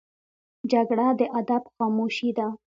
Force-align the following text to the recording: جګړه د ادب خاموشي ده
جګړه 0.71 1.07
د 1.19 1.21
ادب 1.39 1.63
خاموشي 1.75 2.29
ده 2.37 2.47